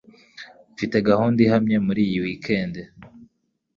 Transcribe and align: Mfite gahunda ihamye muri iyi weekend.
Mfite 0.73 0.97
gahunda 1.09 1.39
ihamye 1.45 1.77
muri 1.87 2.01
iyi 2.09 2.19
weekend. 2.25 2.73